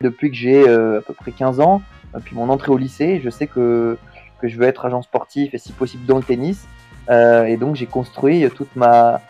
[0.00, 1.82] Depuis que j'ai à peu près 15 ans,
[2.24, 3.96] puis mon entrée au lycée, je sais que,
[4.40, 6.66] que je veux être agent sportif et si possible dans le tennis.
[7.10, 9.20] et donc j'ai construit toute ma,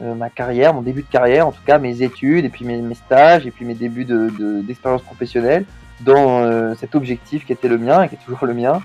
[0.00, 3.46] ma carrière, mon début de carrière, en tout cas mes études et puis mes, stages
[3.46, 5.64] et puis mes débuts d'expérience de, professionnelle
[6.00, 8.80] dans cet objectif qui était le mien et qui est toujours le mien,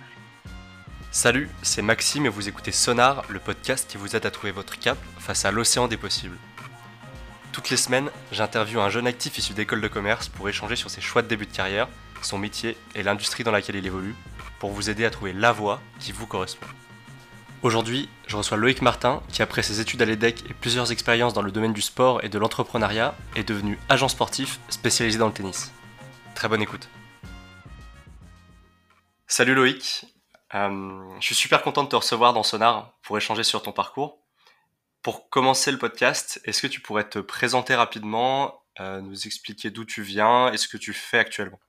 [1.12, 4.78] Salut, c'est Maxime et vous écoutez Sonar, le podcast qui vous aide à trouver votre
[4.78, 6.38] cap face à l'océan des possibles.
[7.60, 11.02] Toutes les semaines, j'interviewe un jeune actif issu d'école de commerce pour échanger sur ses
[11.02, 11.90] choix de début de carrière,
[12.22, 14.16] son métier et l'industrie dans laquelle il évolue,
[14.60, 16.68] pour vous aider à trouver la voie qui vous correspond.
[17.62, 21.42] Aujourd'hui, je reçois Loïc Martin, qui après ses études à l'EDEC et plusieurs expériences dans
[21.42, 25.74] le domaine du sport et de l'entrepreneuriat, est devenu agent sportif spécialisé dans le tennis.
[26.36, 26.88] Très bonne écoute.
[29.28, 30.06] Salut Loïc,
[30.56, 34.18] euh, je suis super content de te recevoir dans Sonar pour échanger sur ton parcours.
[35.02, 39.86] Pour commencer le podcast, est-ce que tu pourrais te présenter rapidement, euh, nous expliquer d'où
[39.86, 41.60] tu viens et ce que tu fais actuellement?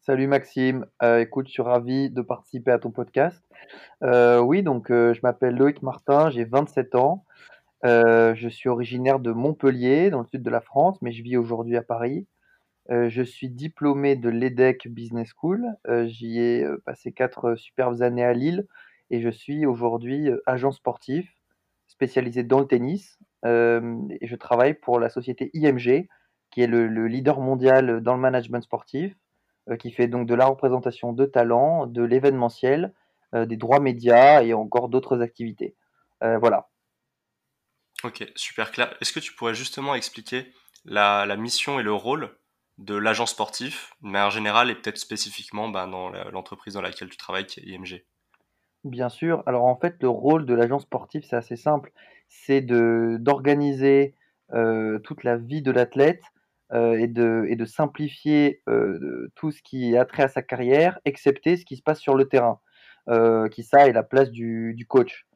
[0.00, 3.42] Salut Maxime, euh, écoute, je suis ravi de participer à ton podcast.
[4.02, 7.24] oui, donc je m'appelle Loïc Martin, j'ai 27 ans.
[7.82, 11.76] je suis originaire de Montpellier, dans le sud de la France, mais je vis aujourd'hui
[11.76, 12.26] à Paris.
[12.90, 15.66] Euh, je suis diplômé de l'EDEC Business School.
[15.88, 18.66] Euh, j'y ai euh, passé quatre superbes années à Lille
[19.10, 21.30] et je suis aujourd'hui agent sportif
[21.96, 23.18] spécialisé dans le tennis.
[23.44, 26.08] et je travaille pour la société IMG,
[26.50, 29.14] qui est le, leader mondial dans le management sportif,
[29.78, 32.94] qui fait donc de la représentation de talent, de l'événementiel,
[33.34, 35.76] des droits médias et encore d'autres activités.
[36.20, 36.68] voilà.
[38.02, 38.94] Ok, super clair.
[39.00, 40.52] Est-ce que tu pourrais justement expliquer
[40.84, 42.30] la mission et le rôle
[42.78, 47.16] de l'agent sportif, mais en général et peut-être spécifiquement ben, dans l'entreprise dans laquelle tu
[47.16, 48.04] travailles, qui est IMG
[48.84, 49.42] Bien sûr.
[49.46, 51.90] Alors en fait, le rôle de l'agent sportif, c'est assez simple.
[52.28, 54.14] C'est d'organiser
[54.52, 56.22] euh, toute la vie de l'athlète
[56.72, 60.98] euh, et, de, et de simplifier euh, tout ce qui a trait à sa carrière,
[61.06, 62.60] excepté ce qui se passe sur le terrain,
[63.50, 65.26] qui ça est la place du, du coach.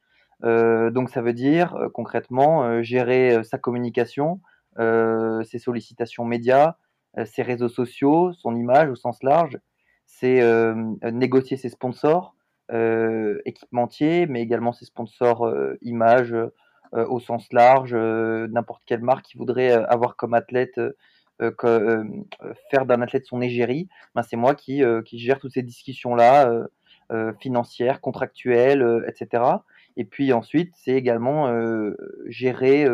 [0.42, 4.40] donc ça veut dire concrètement gérer sa communication,
[4.78, 6.76] ses sollicitations médias,
[7.26, 9.58] ses réseaux sociaux, son image au sens large,
[10.06, 10.40] c'est
[11.12, 12.34] négocier ses sponsors
[13.44, 15.50] équipementiers, mais également ses sponsors
[15.82, 16.34] images
[16.92, 20.80] au sens large, n'importe quelle marque qui voudrait avoir comme athlète
[21.38, 26.66] faire d'un athlète son égérie, ben c'est moi qui, qui, gère toutes ces discussions-là,
[27.40, 29.44] financières, contractuelles, etc.
[29.96, 31.50] Et puis ensuite, c'est également
[32.26, 32.86] gérer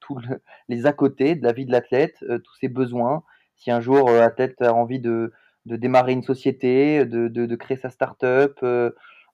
[0.00, 0.20] tous
[0.68, 3.24] les à côté de la vie de l'athlète, tous ses besoins,
[3.58, 5.32] si un jour euh, Athlète a envie de,
[5.66, 8.58] de, démarrer une société, de, de créer sa start-up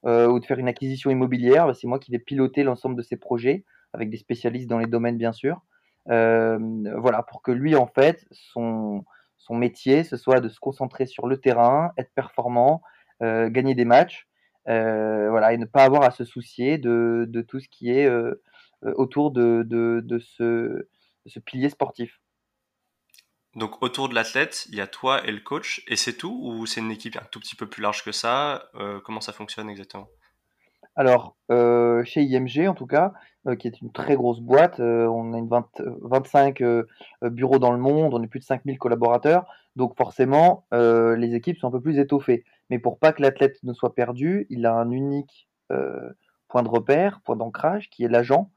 [0.06, 2.96] euh, euh, ou de faire une acquisition immobilière, bah, c'est moi qui vais piloter l'ensemble
[2.96, 5.62] de ces projets avec des spécialistes dans les domaines bien sûr.
[6.06, 9.04] voilà, pour que lui en fait, son,
[9.38, 12.82] son métier, ce soit de se concentrer sur le terrain, être performant,
[13.20, 14.26] gagner des matchs,
[14.66, 18.10] voilà, et ne pas avoir à se soucier de, de tout ce qui est
[18.82, 22.20] autour de, de, de, ce, de ce pilier sportif.
[23.56, 26.66] Donc autour de l'athlète, il y a toi et le coach, et c'est tout Ou
[26.66, 28.64] c'est une équipe un tout petit peu plus large que ça?
[28.74, 30.08] Euh, Comment ça fonctionne exactement?
[30.96, 33.12] Alors, euh, chez IMG en tout cas,
[33.46, 35.48] euh, qui est une très grosse boîte, on a une
[36.02, 36.62] 25
[37.22, 41.68] bureaux dans le monde, on est plus de 5000 collaborateurs, donc forcément, les équipes sont
[41.68, 42.44] un peu plus étoffées.
[42.70, 45.48] Mais pour pas que l'athlète ne soit perdu, il a un unique
[46.48, 48.50] point de repère, point d'ancrage, qui est l'agent,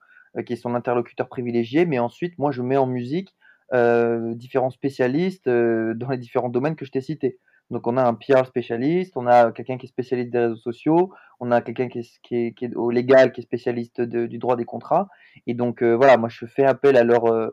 [0.46, 3.34] qui est son interlocuteur privilégié, mais ensuite, moi, je mets en musique
[3.74, 7.40] euh, différents spécialistes euh, dans les différents domaines que je t'ai cités.
[7.70, 11.14] Donc on a un PR spécialiste, on a quelqu'un qui est spécialiste des réseaux sociaux,
[11.42, 14.64] on a quelqu'un qui est, qui, est, au légal, qui est spécialiste du droit des
[14.64, 15.10] contrats.
[15.48, 17.52] Et donc euh, voilà, moi je fais appel à leurs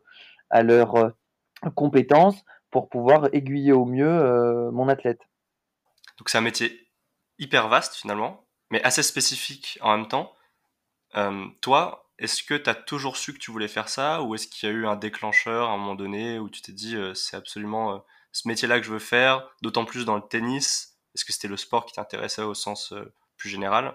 [0.50, 1.14] à leurs
[1.74, 5.20] compétences pour pouvoir aiguiller au mieux mon athlète.
[6.18, 6.70] Donc c'est un métier
[7.40, 10.32] hyper vaste finalement, mais assez spécifique en même temps.
[11.60, 14.68] toi, est-ce que tu as toujours su que tu voulais faire ça ou est-ce qu'il
[14.68, 17.36] y a eu un déclencheur à un moment donné où tu t'es dit euh, c'est
[17.36, 17.98] absolument euh,
[18.32, 21.56] ce métier-là que je veux faire, d'autant plus dans le tennis Est-ce que c'était le
[21.56, 23.94] sport qui t'intéressait au sens euh, plus général?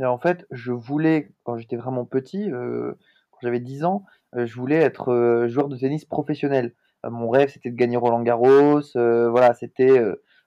[0.00, 5.46] En fait, je voulais, quand j'étais vraiment petit, quand j'avais 10 ans, je voulais être
[5.46, 6.74] joueur de tennis professionnel.
[7.04, 10.00] mon rêve, c'était de gagner Roland Garros, voilà, c'était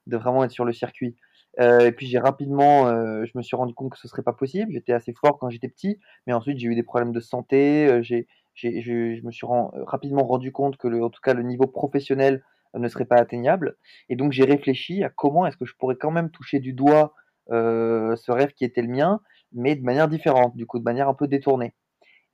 [0.08, 1.16] de vraiment être sur le circuit.
[1.60, 4.34] Euh, et puis j'ai rapidement, euh, je me suis rendu compte que ce serait pas
[4.34, 4.72] possible.
[4.72, 7.88] J'étais assez fort quand j'étais petit, mais ensuite j'ai eu des problèmes de santé.
[7.88, 9.48] Euh, j'ai, j'ai, je, me suis
[9.86, 12.44] rapidement rendu compte que, le, en tout cas, le niveau professionnel
[12.74, 13.78] ne serait pas atteignable.
[14.10, 17.14] Et donc j'ai réfléchi à comment est-ce que je pourrais quand même toucher du doigt
[17.50, 19.22] ce rêve qui était le mien,
[19.54, 21.74] mais de manière différente, du coup de manière un peu détournée.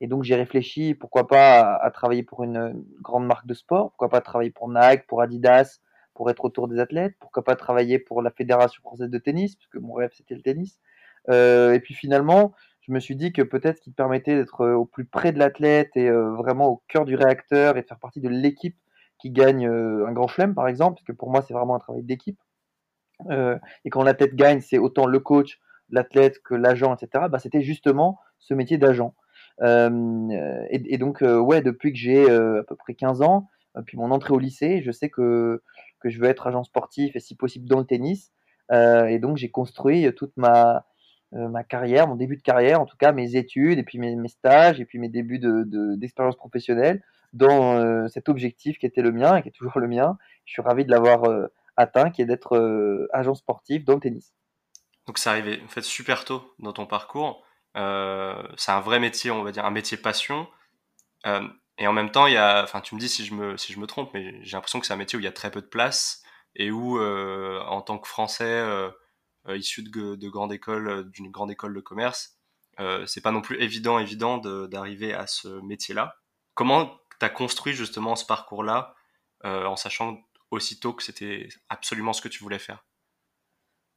[0.02, 4.08] Et donc j'ai réfléchi, pourquoi pas à, travailler pour une, grande marque de sport, pourquoi
[4.08, 5.78] pas travailler pour Nike, pour Adidas,
[6.14, 9.76] pour être autour des athlètes, pourquoi pas travailler pour la Fédération française de tennis, puisque
[9.76, 10.78] mon rêve c'était le tennis.
[11.28, 15.32] et puis finalement, je me suis dit que peut-être qu'il permettait d'être au plus près
[15.32, 18.76] de l'athlète et vraiment au cœur du réacteur et de faire partie de l'équipe
[19.18, 22.02] qui gagne un grand chelem, par exemple, parce que pour moi c'est vraiment un travail
[22.02, 22.40] d'équipe.
[23.30, 25.60] et quand l'athlète gagne, c'est autant le coach,
[25.90, 27.26] l'athlète que l'agent, etc.
[27.30, 29.14] Bah, c'était justement ce métier d'agent.
[29.60, 33.48] Euh, et, donc, euh, ouais, depuis que j'ai euh, à peu près 15 ans,
[33.86, 35.62] puis mon entrée au lycée, je sais que,
[36.02, 38.32] que je veux être agent sportif et si possible dans le tennis.
[38.72, 40.86] et donc, j'ai construit toute ma,
[41.32, 44.80] ma carrière, mon début de carrière, en tout cas mes études, et puis mes, stages,
[44.80, 47.02] et puis mes débuts d'expérience de, professionnelle
[47.32, 50.18] dans cet objectif qui était le mien et qui est toujours le mien.
[50.44, 51.22] Je suis ravi de l'avoir
[51.76, 54.34] atteint, qui est d'être agent sportif dans le tennis.
[55.06, 57.44] Donc c'est arrivé en fait super tôt dans ton parcours.
[57.76, 60.46] Euh, c'est un vrai métier, on va dire, un métier passion.
[61.80, 63.56] Euh, et en même temps, il y a, enfin, tu me dis si je me,
[63.56, 65.32] si je me trompe, mais j'ai l'impression que c'est un métier où il y a
[65.32, 66.22] très peu de place
[66.54, 68.64] et où, euh, en tant que Français
[69.48, 72.38] issu de, de grande école, d'une grande école de commerce,
[73.06, 76.16] c'est pas non plus évident, évident d'arriver à ce métier-là.
[76.54, 78.94] Comment tu as construit justement ce parcours-là
[79.44, 82.84] en sachant aussitôt que c'était absolument ce que tu voulais faire?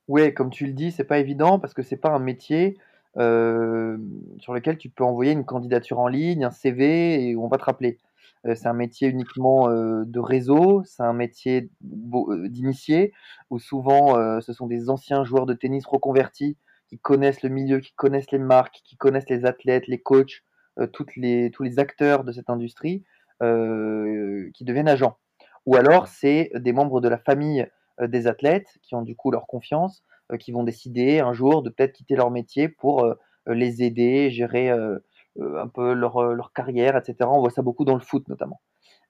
[0.07, 2.77] Oui, comme tu le dis, c'est pas évident parce que c'est pas un métier
[3.17, 3.97] euh,
[4.39, 7.63] sur lequel tu peux envoyer une candidature en ligne, un CV et on va te
[7.63, 7.97] rappeler.
[8.45, 13.13] Euh, c'est un métier uniquement euh, de réseau, c'est un métier d'initié
[13.49, 16.57] où souvent ce sont des anciens joueurs de tennis reconvertis
[16.87, 20.43] qui connaissent le milieu, qui connaissent les marques, qui connaissent les athlètes, les coachs,
[21.15, 23.03] les, tous les acteurs de cette industrie
[23.39, 25.17] qui deviennent agents.
[25.65, 27.67] Ou alors c'est des membres de la famille
[28.01, 30.03] des athlètes qui ont du coup leur confiance
[30.39, 33.13] qui vont décider un jour de peut-être quitter leur métier pour euh,
[33.47, 34.97] les aider, gérer euh,
[35.37, 37.29] un peu leur, leur, carrière, etc.
[37.31, 38.61] On voit ça beaucoup dans le foot notamment.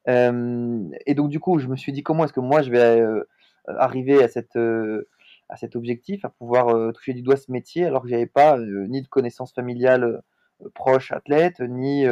[0.08, 3.04] et donc du coup, je me suis dit comment est-ce que moi je vais
[3.68, 4.58] arriver à cette
[5.48, 9.04] à cet objectif, à pouvoir toucher du doigt ce métier, alors que j'avais pas ni
[9.04, 10.22] de connaissances familiales
[10.74, 12.06] proches athlètes, ni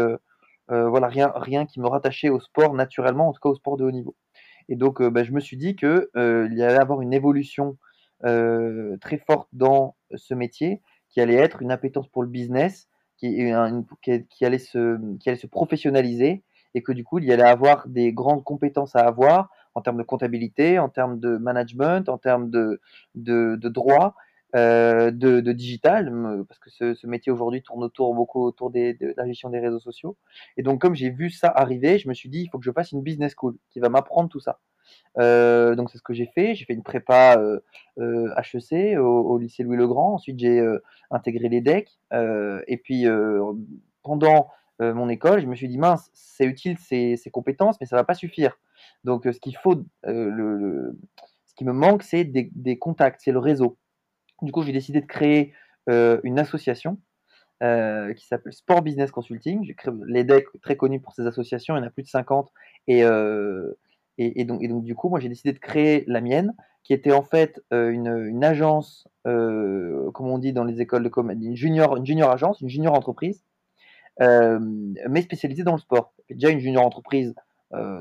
[0.69, 3.83] voilà rien rien qui me rattachait au sport naturellement, en tout cas au sport de
[3.83, 4.15] haut niveau.
[4.69, 7.77] Et donc, bah, je me suis dit que il y allait avoir une évolution
[8.25, 12.87] euh, très forte dans ce métier, qui allait être une appétence pour le business,
[13.17, 16.43] qui, allait se, qui allait se professionnaliser,
[16.73, 20.03] et que du coup, il allait avoir des grandes compétences à avoir en termes de
[20.03, 22.81] comptabilité, en termes de management, en termes de,
[23.15, 24.15] de, droit,
[24.55, 26.11] euh, de, digital,
[26.47, 30.17] parce que ce, métier aujourd'hui tourne autour beaucoup autour de la gestion des réseaux sociaux.
[30.57, 32.71] Et donc, comme j'ai vu ça arriver, je me suis dit, il faut que je
[32.71, 34.59] fasse une business school qui va m'apprendre tout ça.
[35.19, 36.55] Euh, donc c'est ce que j'ai fait.
[36.55, 37.59] J'ai fait une prépa euh,
[37.99, 40.13] euh HEC au, lycée Louis le Grand.
[40.13, 40.65] Ensuite j'ai
[41.11, 41.89] intégré les DEC.
[42.11, 43.05] et puis
[44.03, 44.49] pendant
[44.79, 48.03] mon école, je me suis dit mince, c'est utile ces, ces, compétences, mais ça va
[48.03, 48.57] pas suffire.
[49.03, 50.97] Donc ce qu'il faut, le,
[51.45, 53.77] ce qui me manque, c'est des, contacts, c'est le réseau.
[54.41, 55.53] Du coup, j'ai décidé de créer
[55.87, 56.97] une association
[57.61, 59.63] qui s'appelle Sport Business Consulting.
[59.63, 62.51] J'ai créé l'EDEC, très connu pour ses associations, il y en a plus de 50.
[62.87, 63.03] Et,
[64.17, 67.61] et, donc, du coup, moi, j'ai décidé de créer la mienne, qui était en fait
[67.73, 71.97] euh, une, agence, euh, comme on dit dans les écoles de commerce, une junior,
[72.31, 73.43] agence, une junior entreprise,
[74.21, 74.59] euh,
[75.09, 76.13] mais spécialisée dans le sport.
[76.29, 77.33] Déjà une junior entreprise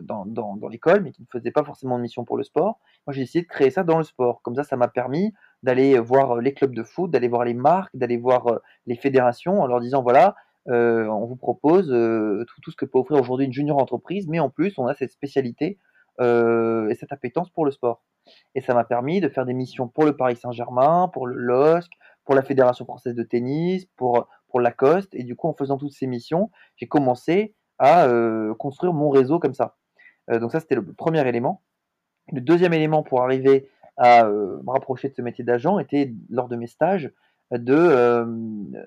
[0.03, 2.79] dans, l'école, mais qui ne faisait pas forcément de mission pour le sport.
[3.06, 4.43] Moi, j'ai décidé de créer ça dans le sport.
[4.43, 7.97] Comme ça, ça m'a permis d'aller voir les clubs de foot, d'aller voir les marques,
[7.97, 12.99] d'aller voir les fédérations en leur disant voilà, on vous propose tout, ce que peut
[12.99, 15.78] offrir aujourd'hui une junior entreprise, mais en plus, on a cette spécialité
[16.21, 18.02] euh, et cette appétence pour le sport.
[18.54, 21.90] Et ça m'a permis de faire des missions pour le Paris Saint-Germain, pour le LOSC,
[22.25, 25.14] pour la Fédération française de tennis, pour, pour Lacoste.
[25.14, 29.38] Et du coup, en faisant toutes ces missions, j'ai commencé à euh, construire mon réseau
[29.38, 29.76] comme ça.
[30.31, 31.62] Euh, donc ça, c'était le premier élément.
[32.31, 36.57] Le deuxième élément pour arriver à me rapprocher de ce métier d'agent était, lors de
[36.57, 37.12] mes stages,
[37.50, 38.25] de,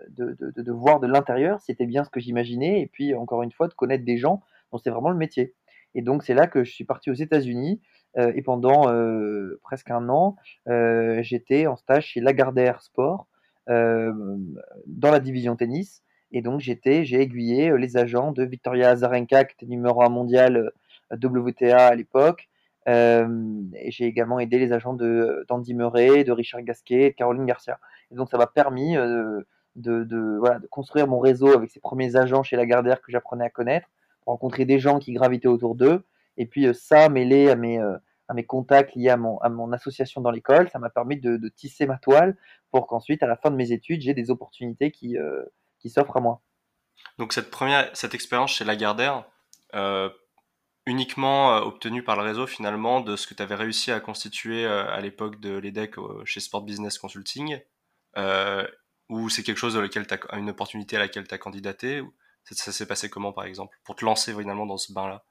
[0.10, 3.52] de, de, de, voir de l'intérieur c'était bien ce que j'imaginais, et puis encore une
[3.52, 4.42] fois, de connaître des gens
[4.72, 5.54] dont c'est vraiment le métier.
[5.96, 7.82] Et donc, c'est là que je suis parti aux États-Unis.
[8.18, 10.36] Euh, et pendant euh, presque un an,
[10.70, 13.28] euh, j'étais en stage chez Lagardère Sport
[13.68, 16.04] dans la division tennis.
[16.32, 20.72] Et donc, j'étais, j'ai aiguillé les agents de Victoria Azarenka, qui était numéro 1 mondial
[21.12, 22.48] WTA à l'époque.
[22.88, 27.80] et j'ai également aidé les agents de d'Andy Murray, de Richard Gasquet, de Caroline Garcia.
[28.12, 32.16] Et donc, ça m'a permis de, de, voilà, de construire mon réseau avec ces premiers
[32.16, 33.88] agents chez Lagardère que j'apprenais à connaître
[34.26, 36.06] rencontrer des gens qui gravitaient autour d'eux.
[36.38, 39.76] Et puis euh, ça, mêlé à mes, euh, à mes contacts liés à mon, à
[39.76, 42.38] association dans l'école, ça m'a permis de, tisser ma toile
[42.72, 45.44] pour qu'ensuite, à la fin de mes études, j'ai des opportunités qui, euh,
[45.88, 46.42] s'offrent à moi.
[47.20, 49.26] Donc cette première, cette expérience chez Lagardère,
[50.88, 55.00] uniquement obtenu par le réseau finalement de ce que tu avais réussi à constituer à
[55.00, 57.60] l'époque de l'EDEC chez Sport Business Consulting
[59.10, 62.02] ou c'est quelque chose as une opportunité à laquelle tu as candidaté
[62.52, 65.24] Ça, s'est passé comment par exemple pour te lancer finalement dans ce bain-là?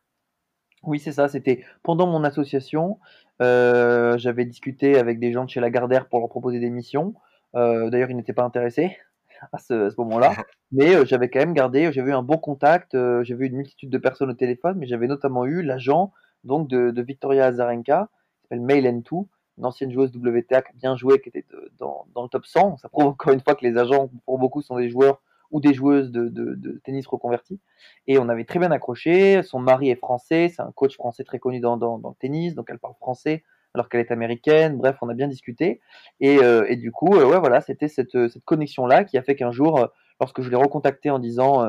[0.83, 1.29] Oui, c'est ça.
[1.29, 2.99] C'était pendant mon association.
[3.41, 7.15] J'avais discuté avec des gens de chez Lagardère pour leur proposer des missions.
[7.55, 8.97] D'ailleurs, ils n'étaient pas intéressés
[9.53, 10.33] à ce, moment-là.
[10.73, 12.93] Mais j'avais quand même gardé, j'avais eu un bon contact,
[13.23, 16.13] j'avais eu une multitude de personnes au téléphone, mais j'avais notamment eu l'agent
[16.45, 19.27] donc de, Victoria Azarenka, qui s'appelle Mail N2,
[19.59, 21.45] une ancienne joueuse WTA bien jouée, qui était
[21.79, 22.79] dans, le top 100.
[22.79, 25.21] Ça prouve encore une fois que les agents, pour beaucoup, sont des joueurs
[25.55, 27.61] ou des joueuses de, tennis reconvertis.
[28.09, 29.45] Et on avait très bien accroché.
[29.45, 32.81] Son mari est français, c'est un coach français très connu dans, le tennis, donc elle
[32.81, 34.77] parle français alors qu'elle est américaine.
[34.77, 35.81] Bref, on a bien discuté.
[36.19, 39.37] Et, euh, et du coup, euh, ouais, voilà, c'était cette, cette connexion-là qui a fait
[39.37, 39.87] qu'un jour, euh,
[40.21, 41.65] lorsque je l'ai recontacté en disant,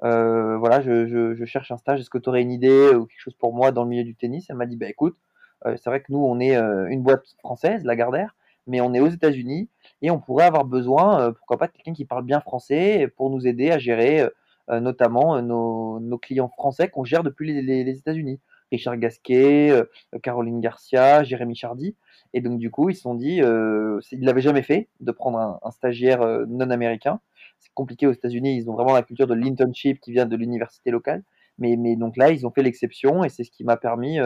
[0.00, 3.54] voilà, je, cherche un stage, est-ce que tu aurais une idée ou quelque chose pour
[3.54, 4.46] moi dans le milieu du tennis?
[4.50, 5.16] Elle m'a dit, bah écoute,
[5.64, 8.34] c'est vrai que nous, on est une boîte française, Lagardère,
[8.66, 9.68] mais on est aux États-Unis
[10.04, 13.46] et on pourrait avoir besoin, pourquoi pas, de quelqu'un qui parle bien français pour nous
[13.46, 14.28] aider à gérer
[14.68, 18.40] notamment nos, clients français qu'on gère depuis les, États-Unis.
[18.74, 19.84] Richard Gasquet, euh,
[20.22, 21.96] Caroline Garcia, Jérémy Chardy.
[22.32, 25.12] Et donc, du coup, ils se sont dit, euh, ils ne l'avaient jamais fait, de
[25.12, 27.20] prendre un, stagiaire euh, non américain.
[27.60, 30.90] C'est compliqué aux États-Unis, ils ont vraiment la culture de l'internship qui vient de l'université
[30.90, 31.22] locale.
[31.58, 34.18] Mais donc là, ils ont fait l'exception et c'est ce qui m'a permis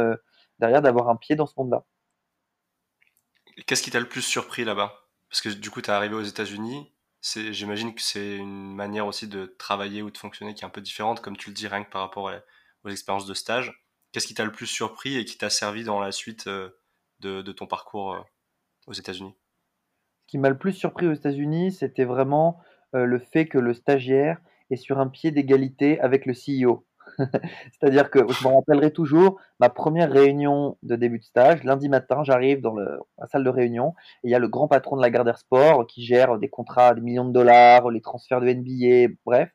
[0.58, 1.84] derrière d'avoir un pied dans ce monde-là.
[3.66, 5.07] Qu'est-ce qui t'a le plus surpris là-bas?
[5.30, 6.92] Parce que du coup, tu es arrivé aux États-Unis.
[7.20, 10.80] J'imagine que c'est une manière aussi de travailler ou de fonctionner qui est un peu
[10.80, 12.32] différente, comme tu le dis, rien que par rapport
[12.84, 13.84] aux expériences de stage.
[14.12, 16.70] Qu'est-ce qui t'a le plus surpris et qui t'a servi dans la suite euh,
[17.20, 18.20] de, ton parcours euh,
[18.86, 19.34] aux États-Unis?
[20.22, 22.60] Ce qui m'a le plus surpris aux États-Unis, c'était vraiment
[22.94, 26.86] euh, le fait que le stagiaire est sur un pied d'égalité avec le CEO.
[27.72, 31.64] C'est-à-dire que je me rappellerai toujours ma première réunion de début de stage.
[31.64, 34.96] Lundi matin, j'arrive dans la salle de réunion et il y a le grand patron
[34.96, 38.52] de la Gardère Sport qui gère des contrats, des millions de dollars, les transferts de
[38.52, 39.50] NBA, bref.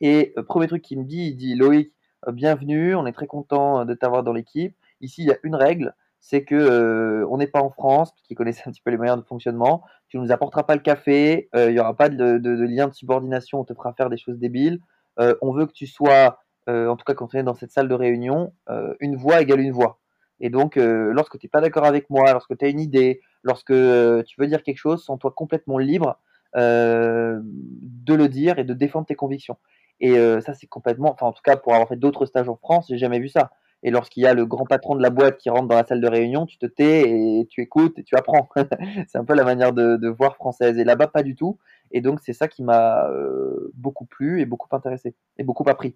[0.00, 1.92] Et le premier truc qu'il me dit, il dit Loïc,
[2.28, 4.76] euh, bienvenue, on est très content euh, de t'avoir dans l'équipe.
[5.00, 8.34] Ici, il y a une règle, c'est que euh, on n'est pas en France, qui
[8.34, 9.82] connaissait un petit peu les moyens de fonctionnement.
[10.08, 13.60] Tu ne nous apporteras pas le café, il n'y aura pas de, lien de subordination,
[13.60, 14.80] on te fera faire des choses débiles.
[15.18, 17.94] on veut que tu sois, en tout cas quand on est dans cette salle de
[17.94, 18.52] réunion,
[19.00, 19.98] une voix égale une voix.
[20.40, 23.72] Et donc, lorsque tu n'es pas d'accord avec moi, lorsque tu as une idée, lorsque
[23.72, 26.18] tu veux dire quelque chose, sens-toi complètement libre
[26.54, 29.56] de le dire et de défendre tes convictions.
[30.00, 32.56] Et euh, ça, c'est complètement, enfin, en tout cas, pour avoir fait d'autres stages en
[32.56, 33.50] France, j'ai jamais vu ça.
[33.82, 36.00] Et lorsqu'il y a le grand patron de la boîte qui rentre dans la salle
[36.00, 38.48] de réunion, tu te tais et tu écoutes et tu apprends.
[39.08, 40.78] c'est un peu la manière de, voir française.
[40.78, 41.58] Et là-bas, pas du tout.
[41.92, 45.94] Et donc, c'est ça qui m'a euh, beaucoup plu et beaucoup intéressé et beaucoup appris.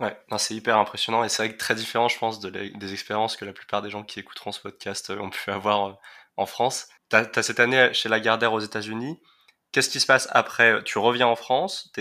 [0.00, 3.36] Ouais, c'est hyper impressionnant et c'est vrai que très différent, je pense, de des expériences
[3.36, 5.98] que la plupart des gens qui écouteront ce podcast euh, ont pu avoir
[6.36, 6.88] en France.
[7.10, 9.20] Tu as, cette année chez Lagardère aux États-Unis.
[9.72, 10.82] Qu'est-ce qui se passe après?
[10.84, 11.92] Tu reviens en France,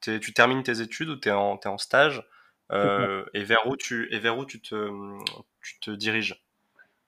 [0.00, 2.24] tu termines tes études ou tu es, en stage
[2.72, 4.90] euh, et vers où tu et vers où tu te,
[5.62, 6.44] tu te diriges?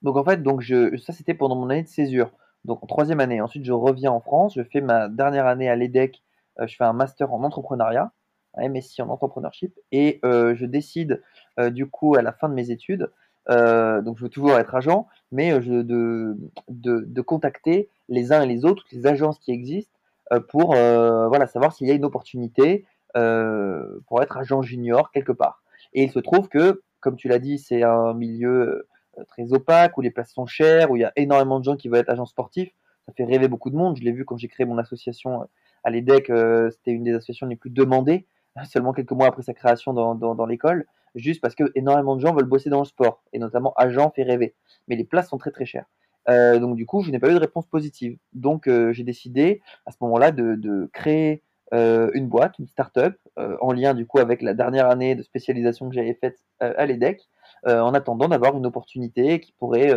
[0.02, 2.32] Donc en fait, donc je, ça c'était pendant mon année de césure,
[2.64, 3.40] donc en troisième année.
[3.40, 6.22] Ensuite, je reviens en France, je fais ma dernière année à l'EDEC,
[6.58, 8.12] euh, je fais un master en entrepreneuriat,
[8.58, 11.22] MSc en entrepreneurship, et euh, je décide
[11.58, 13.10] du coup à la fin de mes études,
[13.48, 16.36] donc je veux toujours être agent, mais je, de,
[16.68, 19.98] de, de contacter les uns et les autres, les agences qui existent,
[20.32, 25.10] euh, pour euh, voilà, savoir s'il y a une opportunité euh, pour être agent junior
[25.10, 25.62] quelque part.
[25.92, 28.86] Et il se trouve que, comme tu l'as dit, c'est un milieu
[29.28, 31.88] très opaque, où les places sont chères, où il y a énormément de gens qui
[31.88, 32.72] veulent être agents sportifs.
[33.06, 33.96] Ça fait rêver beaucoup de monde.
[33.98, 35.46] Je l'ai vu quand j'ai créé mon association
[35.84, 36.32] à l'EDEC,
[36.70, 38.26] c'était une des associations les plus demandées,
[38.64, 42.44] seulement quelques mois après sa création dans, l'école, juste parce que énormément de gens veulent
[42.44, 44.54] bosser dans le sport, et notamment agent fait rêver.
[44.88, 45.86] Mais les places sont très très chères.
[46.28, 48.16] Euh, donc du coup, je n'ai pas eu de réponse positive.
[48.32, 51.42] Donc euh, j'ai décidé à ce moment-là de, créer
[51.74, 55.88] euh, une boîte, une start-up, en lien du coup avec la dernière année de spécialisation
[55.88, 57.28] que j'avais faite à l'EDEC,
[57.64, 59.94] en attendant d'avoir une opportunité qui pourrait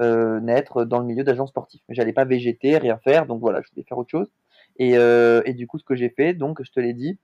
[0.00, 1.82] naître dans le milieu d'agents sportifs.
[1.88, 4.32] Mais j'allais pas végéter, rien faire, donc voilà, je voulais faire autre chose.
[4.78, 7.18] Et du coup, ce que j'ai fait, donc je te l'ai dit,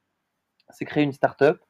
[0.70, 1.60] c'est créer une start-up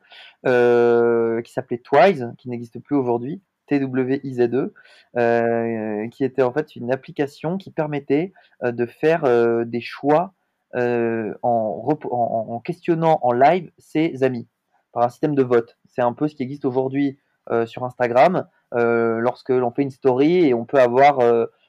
[0.44, 4.70] qui s'appelait Twize, qui n'existe plus aujourd'hui, TWIZE,
[5.16, 8.32] euh, qui était en fait une application qui permettait
[8.64, 10.34] euh, de faire euh, des choix
[10.74, 14.48] en, questionnant en live ses amis
[14.92, 15.78] par un système de vote.
[15.86, 17.18] C'est un peu ce qui existe aujourd'hui
[17.64, 21.20] sur Instagram, lorsque l'on fait une story et on peut avoir,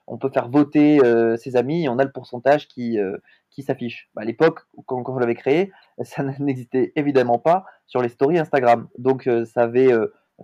[0.09, 0.99] on peut faire voter
[1.37, 2.97] ses amis et on a le pourcentage qui,
[3.49, 4.09] qui s'affiche.
[4.15, 8.39] Bah, à l'époque, quand, quand je l'avais créé, ça n'existait évidemment pas sur les stories
[8.39, 8.87] Instagram.
[8.97, 9.91] Donc ça avait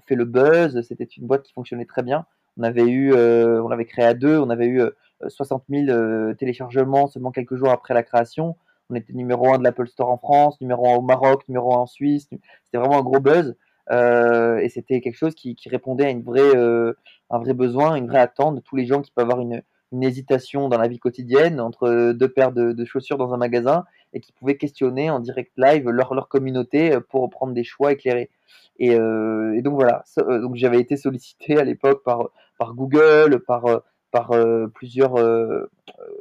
[0.07, 0.81] fait le buzz.
[0.81, 2.25] C'était une boîte qui fonctionnait très bien.
[2.57, 4.81] On avait eu, on l'avait créé à deux, on avait eu
[5.27, 8.55] 60 000 téléchargements seulement quelques jours après la création.
[8.89, 11.79] On était numéro un de l'Apple Store en France, numéro un au Maroc, numéro un
[11.79, 12.27] en Suisse.
[12.29, 13.55] C'était vraiment un gros buzz.
[13.91, 16.93] Euh, et c'était quelque chose qui, répondait à une vraie, euh,
[17.29, 20.03] un vrai besoin, une vraie attente de tous les gens qui peuvent avoir une, une
[20.03, 24.31] hésitation dans la vie quotidienne entre deux paires de, chaussures dans un magasin et qui
[24.31, 28.29] pouvaient questionner en direct live leur, leur communauté pour prendre des choix éclairés.
[28.77, 33.41] Et, euh, et donc voilà, euh, donc j'avais été sollicité à l'époque par, par Google,
[33.45, 33.63] par,
[34.11, 34.31] par
[34.73, 35.15] plusieurs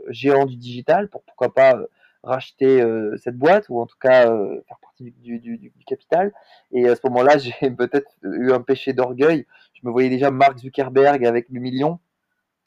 [0.08, 1.78] géants du digital pour pourquoi pas
[2.24, 6.32] racheter euh, cette boîte ou en tout cas euh, faire du, capital.
[6.72, 9.46] Et à ce moment-là, j'ai peut-être eu un péché d'orgueil.
[9.74, 11.98] Je me voyais déjà Mark Zuckerberg avec le million.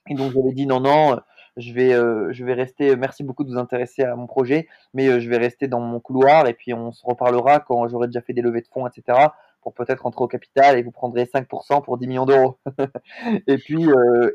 [0.10, 1.20] Et donc j'avais dit non, non,
[1.58, 2.96] je vais, euh, je vais rester.
[2.96, 6.48] Merci beaucoup de vous intéresser à mon projet, mais je vais rester dans mon couloir
[6.48, 9.18] et puis on se reparlera quand j'aurai déjà fait des levées de fonds, etc.
[9.62, 12.58] Pour peut-être rentrer au capital et vous prendrez 5% pour 10 millions d'euros.
[13.48, 13.86] et puis,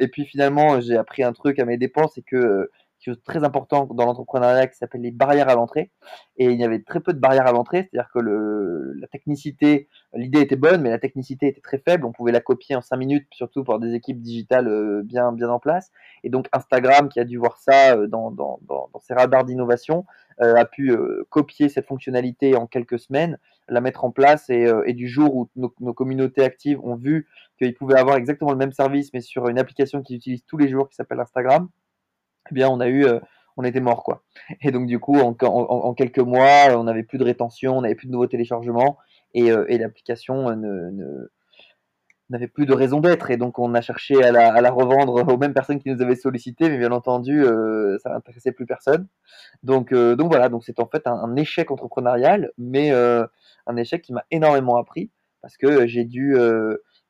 [0.01, 2.71] et puis finalement, j'ai appris un truc à mes dépenses, c'est que
[3.05, 5.91] chose très important dans l'entrepreneuriat qui s'appelle les barrières à l'entrée.
[6.37, 10.41] Et il y avait très peu de barrières à l'entrée, c'est-à-dire que la technicité, l'idée
[10.41, 12.05] était bonne, mais la technicité était très faible.
[12.05, 15.49] On pouvait la copier en 5 minutes, surtout pour des équipes digitales euh, bien, bien
[15.49, 15.91] en place.
[16.25, 19.45] Et donc Instagram, qui a dû voir ça euh, dans, dans, dans, dans ses radars
[19.45, 20.05] d'innovation,
[20.41, 20.97] euh, a pu
[21.29, 24.49] copier cette fonctionnalité en quelques semaines, la mettre en place.
[24.49, 27.29] Et, du jour où nos communautés actives ont vu
[27.59, 30.69] qu'ils pouvaient avoir exactement le même service, mais sur une application qu'ils utilisent tous les
[30.69, 31.69] jours qui s'appelle Instagram,
[32.51, 33.21] eh bien, on a eu, euh,
[33.57, 34.23] on était mort, quoi.
[34.63, 38.07] Et donc, du coup, en, quelques mois, on n'avait plus de rétention, on n'avait plus
[38.07, 38.99] de nouveaux téléchargements,
[39.35, 41.31] et, euh, l'application euh,
[42.31, 43.31] n'avait plus de raison d'être.
[43.31, 46.69] Et donc, on a cherché à la, revendre aux mêmes personnes qui nous avaient sollicité,
[46.69, 47.45] mais bien entendu,
[48.03, 49.07] ça n'intéressait plus personne.
[49.63, 54.25] Donc, donc voilà, donc c'est en fait un, échec entrepreneurial, mais un échec qui m'a
[54.31, 55.11] énormément appris
[55.43, 56.37] parce que j'ai dû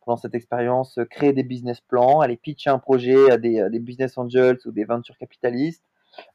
[0.05, 4.19] pendant cette expérience, euh, créer des business plans, aller pitcher un projet à des, business
[4.19, 5.85] angels ou des venture capitalistes.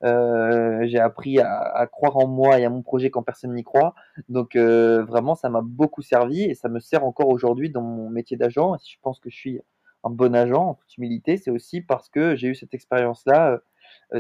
[0.03, 3.93] Euh, j'ai appris à, croire en moi et à mon projet quand personne n'y croit.
[4.27, 8.09] Donc euh, vraiment, ça m'a beaucoup servi et ça me sert encore aujourd'hui dans mon
[8.09, 8.75] métier d'agent.
[8.75, 9.61] Et si je pense que je suis
[10.03, 13.59] un bon agent, en toute humilité, c'est aussi parce que j'ai eu cette expérience-là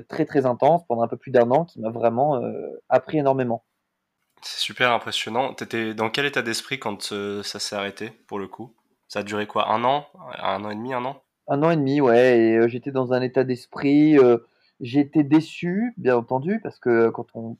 [0.09, 2.41] très très intense pendant un peu plus d'un an qui m'a vraiment
[2.89, 3.63] appris énormément.
[4.41, 5.53] C'est super impressionnant.
[5.53, 8.75] T'étais dans quel état d'esprit quand ça s'est arrêté pour le coup?
[9.07, 10.05] Ça a duré quoi Un an?
[10.39, 11.21] Un an et demi Un an?
[11.47, 12.39] Un an et demi, ouais.
[12.39, 14.17] Et euh, j'étais dans un état d'esprit.
[14.17, 14.37] Euh,
[14.81, 17.57] j'étais déçu, bien entendu, parce que quand on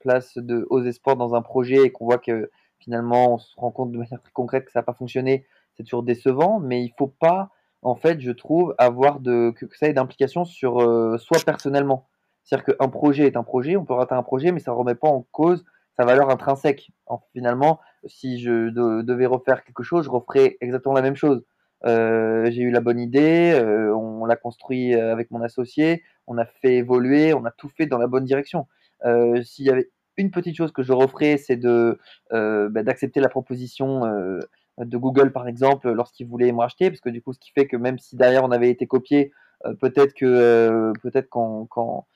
[0.00, 2.50] place de hauts espoirs dans un projet et qu'on voit que
[2.80, 5.84] finalement on se rend compte de manière très concrète que ça n'a pas fonctionné, c'est
[5.84, 6.60] toujours décevant.
[6.60, 7.50] Mais il faut pas,
[7.80, 12.08] en fait, je trouve, avoir de que, ça ait d'implication sur euh, soi personnellement.
[12.44, 14.96] C'est-à-dire qu'un projet est un projet, on peut rater un projet, mais ça ne remet
[14.96, 15.64] pas en cause
[15.96, 16.90] sa valeur intrinsèque.
[17.32, 18.70] finalement, si je
[19.02, 21.44] devais refaire quelque chose, je referais exactement la même chose.
[21.84, 26.44] Euh, j'ai eu la bonne idée, euh, on l'a construit avec mon associé, on a
[26.44, 28.66] fait évoluer, on a tout fait dans la bonne direction.
[29.04, 31.98] Euh, S'il y avait une petite chose que je referais, c'est de
[32.32, 34.38] euh, bah, d'accepter la proposition euh,
[34.78, 37.66] de Google par exemple lorsqu'ils voulaient me racheter, parce que du coup, ce qui fait
[37.66, 39.32] que même si derrière on avait été copié,
[39.66, 42.06] euh, peut-être que peut-être quand, quand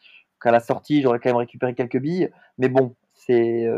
[0.41, 2.31] qu'à la sortie, j'aurais quand même récupéré quelques billes.
[2.59, 3.69] Mais bon, euh, c'est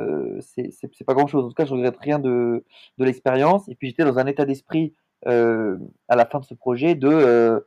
[0.40, 1.44] c'est pas grand chose.
[1.44, 2.64] En tout cas, je regrette rien de,
[2.98, 3.68] de l'expérience.
[3.68, 4.94] Et puis j'étais dans un état d'esprit
[5.26, 5.76] euh,
[6.08, 7.60] à la fin de ce projet de euh,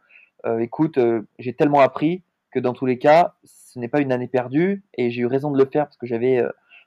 [0.45, 4.11] euh écoute, euh, j'ai tellement appris que dans tous les cas, ce n'est pas une
[4.11, 6.37] année perdue et j'ai eu raison de le faire parce que j'avais,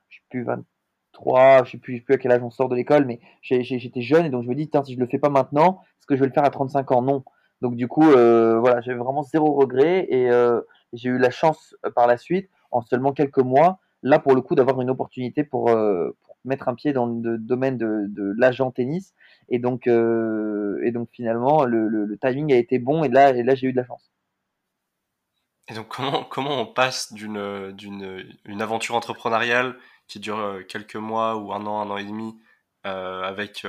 [0.09, 2.69] je sais plus 23, je sais plus, je sais plus à quel âge on sort
[2.69, 5.19] de l'école, mais j'étais jeune et donc je me dis, tiens, si je le fais
[5.19, 7.03] pas maintenant, est-ce que je vais le faire à 35 ans?
[7.03, 7.25] Non.
[7.63, 10.29] Donc du coup, voilà, j'avais vraiment zéro regret et
[10.93, 14.55] j'ai eu la chance par la suite, en seulement quelques mois, là pour le coup
[14.55, 19.15] d'avoir une opportunité pour, euh, mettre un pied dans le domaine de, l'agent tennis
[19.49, 23.73] et donc euh, et donc finalement le, timing a été bon et là j'ai eu
[23.73, 24.13] de la chance.
[25.69, 30.97] Et donc comment comment on passe d'une d'une une aventure entrepreneuriale qui dure euh, quelques
[30.97, 32.39] mois ou un an un an et demi
[32.83, 33.67] avec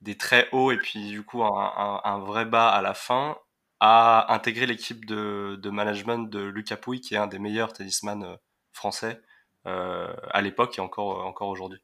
[0.00, 3.36] des très hauts et puis du coup un, un, vrai bas à la fin
[3.78, 8.36] à intégrer l'équipe de, de management de Lucas Pouille qui est un des meilleurs tennisman
[8.72, 9.22] français
[9.64, 11.80] à l'époque et encore, encore aujourd'hui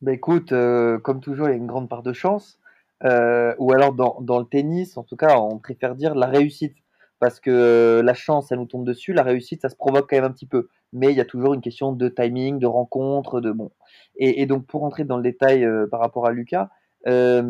[0.00, 2.58] bah écoute, euh, comme toujours, il y a une grande part de chance.
[3.04, 6.76] Euh, ou alors dans, dans, le tennis, en tout cas, on préfère dire la réussite.
[7.18, 10.24] Parce que la chance, ça nous tombe dessus, la réussite, ça se provoque quand même
[10.24, 10.68] un petit peu.
[10.94, 13.70] Mais il y a toujours une question de timing, de rencontre, de bon.
[14.16, 16.70] Et, donc pour rentrer dans le détail euh, par rapport à Lucas,
[17.06, 17.42] euh,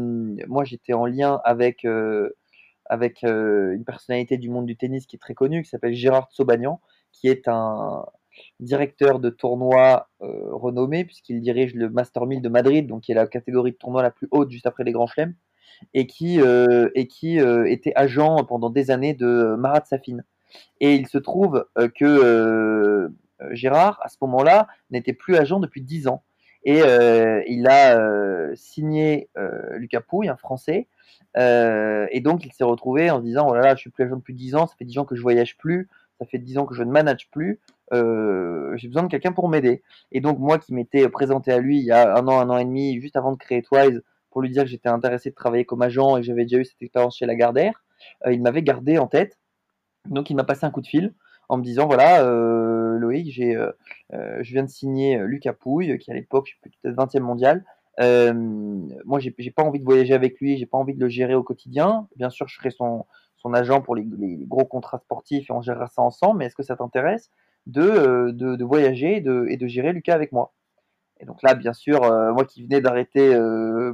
[0.48, 2.30] moi j'étais en lien avec euh,
[2.86, 6.80] avec une personnalité du monde du tennis qui est très connue, qui s'appelle Gérard Sobagnan,
[7.12, 8.04] qui est un
[8.60, 13.26] directeur de tournoi renommé, puisqu'il dirige le Master 1000 de Madrid, donc qui est la
[13.26, 15.34] catégorie de tournoi la plus haute juste après les grands chelems,
[15.94, 16.40] et qui,
[16.94, 20.18] et qui était agent pendant des années de Marat Safin.
[20.80, 23.10] Et il se trouve que
[23.52, 26.22] Gérard, à ce moment-là, n'était plus agent depuis 10 ans.
[26.64, 30.88] Et euh, il a euh, signé euh, Lucas Pouille, un Français.
[31.36, 34.16] et donc, il s'est retrouvé en se disant, oh là là, je suis plus agent
[34.16, 36.66] depuis 10 ans, ça fait 10 ans que je voyage plus, ça fait 10 ans
[36.66, 37.60] que je ne manage plus,
[37.92, 39.82] j'ai besoin de quelqu'un pour m'aider.
[40.12, 42.58] Et donc, moi qui m'étais présenté à lui il y a un an, un an
[42.58, 44.00] et demi, juste avant de créer Twice,
[44.30, 46.64] pour lui dire que j'étais intéressé de travailler comme agent et que j'avais déjà eu
[46.64, 47.82] cette expérience chez Lagardère,
[48.30, 49.38] il m'avait gardé en tête.
[50.08, 51.14] Donc, il m'a passé un coup de fil
[51.50, 53.72] en me disant voilà, euh, Loïc, euh,
[54.14, 57.64] euh, je viens de signer Lucas Pouille, qui à l'époque, peut-être 20e mondial.
[57.98, 61.34] moi, j'ai, j'ai pas envie de voyager avec lui, j'ai pas envie de le gérer
[61.34, 62.06] au quotidien.
[62.14, 63.04] Bien sûr, je serai son
[63.52, 64.04] agent pour les,
[64.46, 66.38] gros contrats sportifs et on gérera ça ensemble.
[66.38, 67.32] Mais est-ce que ça t'intéresse?
[67.70, 70.52] De, de, voyager et de, et de gérer Lucas avec moi
[71.22, 73.38] et donc là, bien sûr, moi qui venais d'arrêter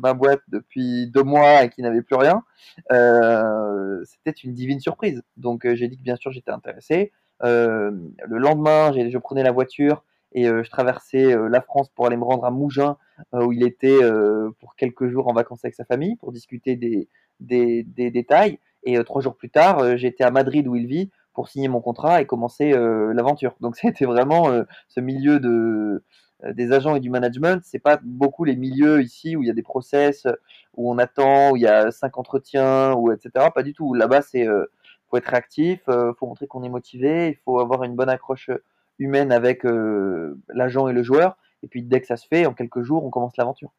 [0.01, 2.45] ma boîte depuis deux mois et qui n'avait plus rien,
[2.89, 5.25] c'était une divine surprise.
[5.37, 7.11] Donc j'ai dit que bien sûr j'étais intéressé.
[7.43, 7.91] Euh,
[8.25, 12.17] le lendemain, je prenais la voiture et euh, je traversais euh, la France pour aller
[12.17, 12.97] me rendre à Mougins,
[13.33, 13.99] où il était
[14.61, 17.09] pour quelques jours en vacances avec sa famille, pour discuter des,
[17.41, 18.59] des, des détails.
[18.85, 22.21] Et trois jours plus tard, j'étais à Madrid où il vit pour signer mon contrat
[22.21, 23.55] et commencer l'aventure.
[23.61, 24.51] Donc c'était vraiment
[24.89, 26.03] ce milieu de
[26.53, 29.55] des agents et du management, c'est pas beaucoup les milieux ici où il y a
[29.55, 30.27] des process,
[30.75, 33.47] où on attend, où il y a cinq entretiens, ou etc.
[33.55, 33.95] Pas du tout.
[33.95, 34.47] Là-bas, c'est
[35.09, 38.51] faut être réactif, euh, faut montrer qu'on est motivé, il faut avoir une bonne accroche
[38.51, 38.65] euh,
[38.99, 41.37] humaine avec euh, l'agent et le joueur.
[41.63, 43.73] Et puis dès que ça se fait, en quelques jours, on commence l'aventure.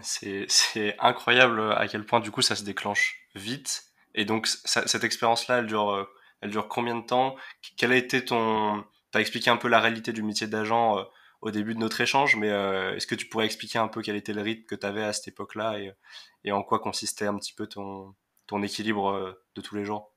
[0.00, 3.84] c'est incroyable à quel point du coup ça se déclenche vite.
[4.14, 6.06] Et donc cette expérience-là, elle dure,
[6.42, 7.36] elle dure combien de temps?
[7.76, 8.84] Quel a été ton...
[9.12, 11.04] Tu as expliqué un peu la réalité du métier d'agent
[11.40, 14.32] au début de notre échange, mais est-ce que tu pourrais expliquer un peu quel était
[14.32, 15.78] le rythme que tu avais à cette époque-là
[16.44, 18.14] et, en quoi consistait un petit peu ton,
[18.62, 20.12] équilibre de tous les jours?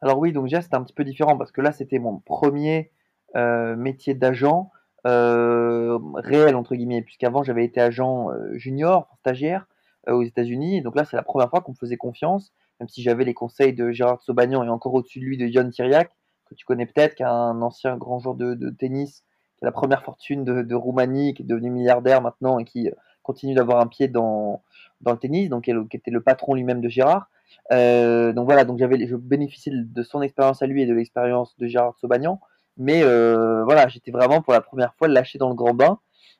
[0.00, 2.92] Alors oui, donc déjà c'était un petit peu différent parce que là c'était mon premier
[3.34, 4.70] euh, métier d'agent
[5.06, 9.66] euh, réel entre guillemets, puisqu'avant j'avais été agent euh, junior, stagiaire
[10.06, 10.82] aux États-Unis.
[10.82, 13.72] Donc là c'est la première fois qu'on me faisait confiance, même si j'avais les conseils
[13.72, 16.10] de Gérard Sobagnan et encore au-dessus de lui de Yon Tiriac,
[16.46, 19.24] que tu connais peut-être, qui est un ancien grand joueur de, tennis,
[19.58, 22.90] qui a la première fortune de, Roumanie, qui est devenu milliardaire maintenant et qui
[23.22, 24.62] continue d'avoir un pied dans,
[25.00, 27.28] dans le tennis, donc qui était le patron lui-même de Gérard.
[27.72, 31.56] Euh, donc voilà, donc j'avais, je bénéficiais de son expérience à lui et de l'expérience
[31.58, 32.40] de Gérard Sobagnan,
[32.76, 35.98] mais euh, voilà, j'étais vraiment pour la première fois lâché dans le grand bain,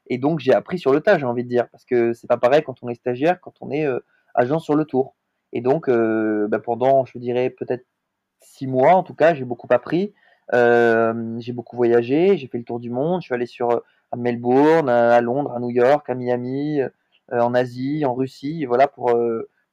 [0.09, 2.37] et donc j'ai appris sur le tas, j'ai envie de dire, parce que c'est pas
[2.37, 3.99] pareil quand on est stagiaire, quand on est euh,
[4.35, 5.17] agent sur le tour.
[5.57, 7.87] Et donc bah, pendant, je dirais peut-être
[8.41, 10.13] six mois en tout cas, j'ai beaucoup appris,
[10.53, 14.89] j'ai beaucoup voyagé, j'ai fait le tour du monde, je suis allé sur à Melbourne,
[14.89, 16.81] à Londres, à New York, à Miami,
[17.33, 19.11] en Asie, en Russie, voilà pour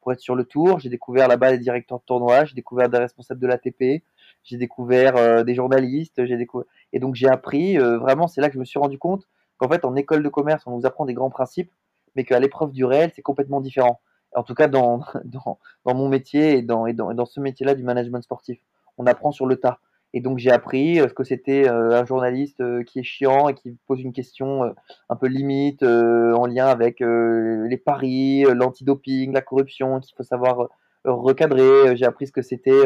[0.03, 0.79] pour être sur le tour.
[0.79, 4.03] J'ai découvert là-bas les directeurs de tournoi, j'ai découvert des responsables de l'ATP,
[4.43, 8.27] j'ai découvert euh, des journalistes, j'ai découvert et donc j'ai appris euh, vraiment.
[8.27, 10.77] C'est là que je me suis rendu compte qu'en fait en école de commerce on
[10.77, 11.71] nous apprend des grands principes,
[12.15, 14.01] mais qu'à l'épreuve du réel c'est complètement différent.
[14.35, 15.01] En tout cas dans
[15.85, 18.59] mon métier et dans ce métier-là du management sportif,
[18.97, 19.79] on apprend sur le tas.
[20.13, 23.49] Et donc j'ai appris euh, ce que c'était euh, un journaliste euh, qui est chiant
[23.49, 24.73] et qui pose une question
[25.09, 30.69] un peu limite en lien avec les paris, l'antidoping, la corruption, qu'il faut savoir
[31.03, 31.95] recadrer.
[31.95, 32.83] J'ai appris ce que c'était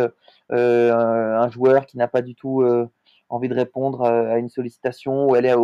[0.49, 2.63] un joueur qui n'a pas du tout
[3.29, 5.57] envie de répondre à une sollicitation ou aller à,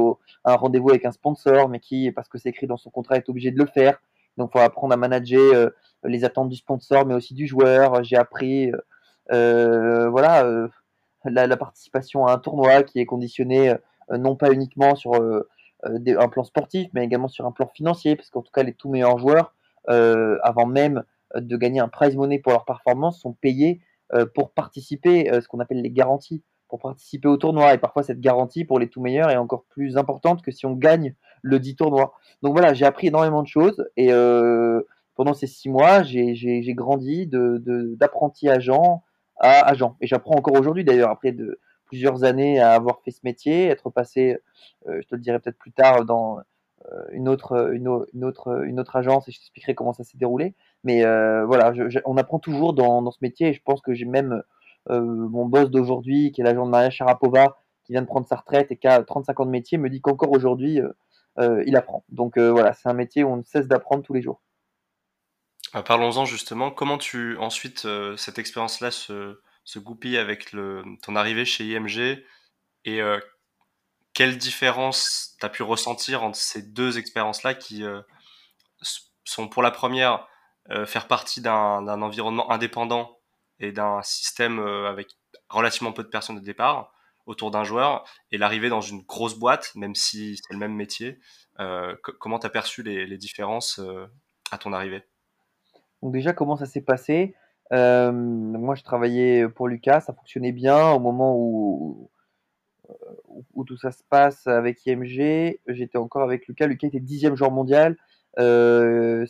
[0.45, 3.29] un rendez-vous avec un sponsor, mais qui, parce que c'est écrit dans son contrat, est
[3.29, 4.01] obligé de le faire.
[4.37, 5.71] Donc, il faut apprendre à manager
[6.03, 8.03] les attentes du sponsor, mais aussi du joueur.
[8.03, 8.71] J'ai appris,
[9.29, 10.69] voilà,
[11.25, 13.75] la, participation à un tournoi qui est conditionné
[14.11, 15.49] euh, non pas uniquement sur euh,
[15.85, 18.73] euh, un plan sportif, mais également sur un plan financier, parce qu'en tout cas, les
[18.73, 19.53] tout meilleurs joueurs,
[19.85, 21.03] avant même
[21.35, 23.81] de gagner un prize money pour leur performance, sont payés
[24.33, 27.73] pour participer, ce qu'on appelle les garanties, pour participer au tournoi.
[27.73, 30.71] Et parfois, cette garantie pour les tout meilleurs est encore plus importante que si on
[30.71, 32.13] gagne le dit tournoi.
[32.41, 34.11] Donc voilà, j'ai appris énormément de choses et
[35.15, 39.03] pendant ces six mois, j'ai grandi d'apprenti de, agent
[39.39, 39.95] à agent.
[40.01, 43.89] Et j'apprends encore aujourd'hui, d'ailleurs, après de plusieurs années à avoir fait ce métier, être
[43.89, 44.37] passé,
[44.87, 46.39] euh, je te le dirai peut-être plus tard, dans
[46.91, 50.55] euh, une, autre, une, autre, une autre agence et je t'expliquerai comment ça s'est déroulé.
[50.83, 51.71] Mais euh, voilà,
[52.05, 54.41] on apprend toujours dans, dans, ce métier et je pense que j'ai même
[54.89, 58.69] mon boss d'aujourd'hui, qui est l'agent de Maria Sharapova, qui vient de prendre sa retraite
[58.69, 60.81] et qui a 35 ans de métier, me dit qu'encore aujourd'hui,
[61.37, 62.03] il apprend.
[62.09, 64.41] Donc voilà, c'est un métier où on ne cesse d'apprendre tous les jours.
[65.73, 66.69] Bah, parlons-en justement.
[66.69, 69.39] Comment tu ensuite euh, cette expérience-là se,
[69.77, 72.23] goupille avec ton arrivée chez IMG
[72.85, 73.19] et euh,
[74.13, 77.83] quelle différence tu as pu ressentir entre ces deux expériences-là qui
[79.23, 80.27] sont pour la première
[80.85, 83.17] faire partie d'un environnement indépendant
[83.59, 85.17] et d'un système avec
[85.49, 86.92] relativement peu de personnes au départ
[87.25, 91.19] autour d'un joueur et l'arrivée dans une grosse boîte, même si c'est le même métier.
[92.19, 93.79] comment tu as perçu les, différences
[94.51, 95.03] à ton arrivée?
[96.01, 97.35] Donc déjà, comment ça s'est passé?
[97.71, 102.09] Moi, je travaillais pour Lucas, ça fonctionnait bien au moment où,
[103.53, 105.59] où, tout ça se passe avec IMG.
[105.67, 106.67] J'étais encore avec Lucas.
[106.67, 107.97] Lucas était dixième joueur mondial.
[108.39, 109.25] Euh,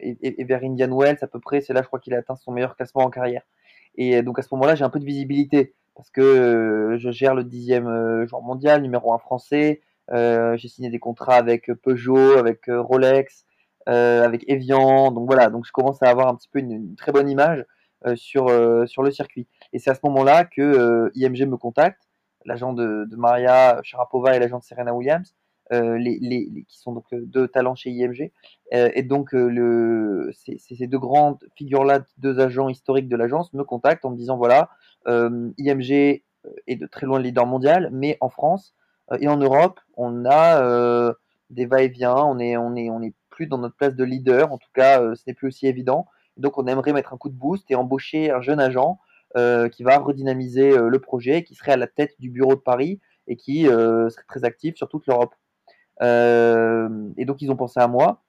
[0.00, 2.52] et, vers Indian Wells, à peu près, c'est là, je crois qu'il a atteint son
[2.52, 3.42] meilleur classement en carrière.
[3.96, 7.34] Et donc à ce moment-là, j'ai un peu de visibilité parce que euh, je gère
[7.34, 9.80] le dixième euh, joueur mondial, numéro un français.
[10.12, 13.46] j'ai signé des contrats avec Peugeot, avec Rolex,
[13.86, 15.10] avec Evian.
[15.12, 17.64] Donc voilà, donc je commence à avoir un petit peu une, très bonne image
[18.16, 18.48] sur,
[18.86, 19.46] sur le circuit.
[19.72, 22.00] Et c'est à ce moment-là que IMG me contacte
[22.44, 25.34] l'agent de, Maria Sharapova et l'agent de Serena Williams,
[25.72, 28.32] euh, les, les, qui sont donc euh, deux talents chez IMG.
[28.74, 34.04] Euh, et donc, le, ces deux grandes figures-là, deux agents historiques de l'agence, me contactent
[34.04, 34.70] en me disant voilà,
[35.06, 36.22] IMG
[36.66, 38.74] est de très loin le leader mondial, mais en France
[39.18, 41.14] et en Europe, on a
[41.50, 44.58] des va-et-vient, on est, on, est, on est plus dans notre place de leader, en
[44.58, 46.06] tout cas, ce n'est plus aussi évident.
[46.36, 48.98] Donc, on aimerait mettre un coup de boost et embaucher un jeune agent
[49.36, 52.60] euh, qui va redynamiser euh, le projet, qui serait à la tête du bureau de
[52.60, 55.34] Paris et qui euh, serait très actif sur toute l'Europe.
[56.00, 58.22] et donc ils ont pensé à moi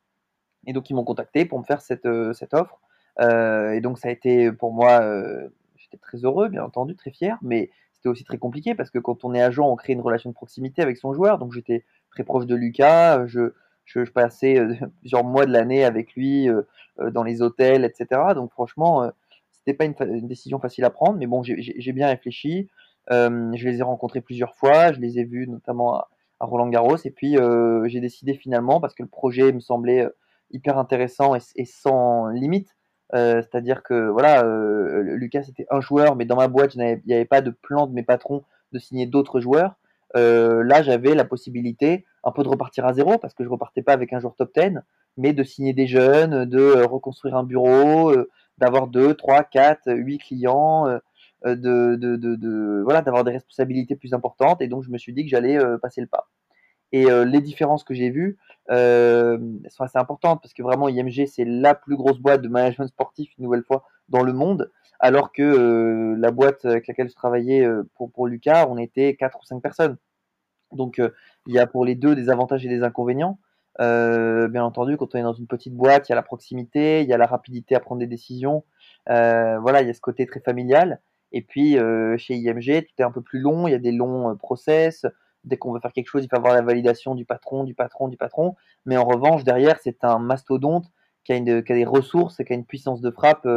[0.65, 2.79] et donc ils m'ont contacté pour me faire cette, cette offre.
[3.19, 4.99] et donc ça a été pour moi,
[6.01, 9.33] très heureux, bien entendu, très fier, mais c'était aussi très compliqué parce que quand on
[9.33, 11.37] est agent, on crée une relation de proximité avec son joueur.
[11.37, 13.53] Donc j'étais très proche de Lucas, je,
[13.85, 14.59] je, passais
[15.01, 16.47] plusieurs mois de l'année avec lui
[17.11, 18.33] dans les hôtels, etc.
[18.35, 19.11] Donc franchement,
[19.65, 22.69] c'était pas une, décision facile à prendre, mais bon, j'ai bien réfléchi.
[23.11, 26.07] Euh, je les ai rencontrés plusieurs fois, je les ai vus notamment à,
[26.39, 30.09] Roland Garros, et puis euh, j'ai décidé finalement, parce que le projet me semblait euh,
[30.51, 32.75] hyper intéressant et, sans limite,
[33.13, 34.43] c'est-à-dire que voilà,
[35.01, 37.93] Lucas c'était un joueur, mais dans ma boîte, il n'y avait pas de plan de
[37.93, 39.75] mes patrons de signer d'autres joueurs.
[40.15, 43.93] là, j'avais la possibilité un peu de repartir à zéro, parce que je repartais pas
[43.93, 44.79] avec un joueur top 10,
[45.17, 48.11] mais de signer des jeunes, de reconstruire un bureau,
[48.57, 50.99] d'avoir 2, 3, 4, 8 clients, euh,
[51.45, 54.61] euh, de, de, de, voilà, d'avoir des responsabilités plus importantes.
[54.61, 56.27] Et donc, je me suis dit que j'allais euh, passer le pas.
[56.97, 58.37] Et les différences que j'ai vues
[58.71, 62.87] euh, sont assez importantes parce que vraiment IMG c'est la plus grosse boîte de management
[62.87, 67.67] sportif une nouvelle fois dans le monde, alors que la boîte avec laquelle je travaillais
[67.95, 69.97] pour, Lucas, on était 4 ou 5 personnes.
[70.71, 71.01] Donc
[71.47, 73.39] il y a pour les deux des avantages et des inconvénients.
[73.81, 77.01] Euh, bien entendu, quand on est dans une petite boîte, il y a la proximité,
[77.01, 78.63] il y a la rapidité à prendre des décisions.
[79.09, 81.01] Euh, voilà, il y a ce côté très familial.
[81.31, 83.91] Et puis euh, chez IMG, tout est un peu plus long, il y a des
[83.91, 85.05] longs process.
[85.45, 88.07] Dès qu'on veut faire quelque chose, il faut avoir la validation du patron, du patron,
[88.07, 88.55] du patron.
[88.85, 90.85] Mais en revanche, derrière, c'est un mastodonte
[91.23, 93.47] qui a, des ressources et qui a une puissance de frappe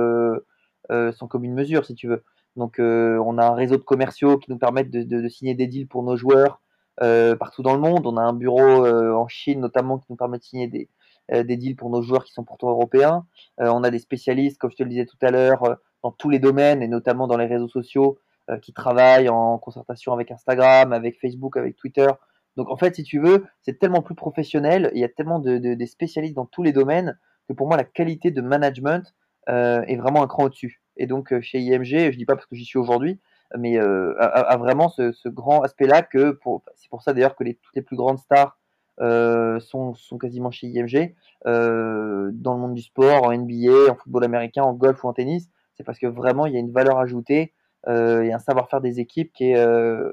[0.89, 2.25] sans commune mesure, si tu veux.
[2.57, 6.03] Donc, on a un réseau de commerciaux qui nous permettent de, signer des deals pour
[6.03, 6.61] nos joueurs,
[7.03, 8.07] euh, partout dans le monde.
[8.07, 10.89] On a un bureau euh, en Chine notamment qui nous permet de signer des,
[11.33, 13.25] euh, des deals pour nos joueurs qui sont pourtant européens.
[13.59, 16.39] on a des spécialistes, comme je te le disais tout à l'heure, dans tous les
[16.41, 18.19] domaines et notamment dans les réseaux sociaux
[18.63, 22.09] qui travaillent en concertation avec Instagram, avec Facebook, avec Twitter.
[22.57, 25.59] Donc en fait, si tu veux, c'est tellement plus professionnel, il y a tellement de,
[25.59, 29.15] de, spécialistes dans tous les domaines que pour moi, la qualité de management
[29.49, 30.83] euh, est vraiment un cran au-dessus.
[30.97, 33.21] Et donc chez IMG, je dis pas parce que j'y suis aujourd'hui,
[33.57, 36.39] mais euh, a, vraiment ce, grand aspect-là que
[36.75, 38.59] c'est pour ça d'ailleurs que les, toutes les plus grandes stars
[39.01, 41.15] euh, sont, quasiment chez IMG
[41.47, 45.13] euh, dans le monde du sport, en NBA, en football américain, en golf ou en
[45.13, 45.49] tennis.
[45.75, 49.01] C'est parce que vraiment il y a une valeur ajoutée euh, et un savoir-faire des
[49.01, 50.11] équipes qui est, euh,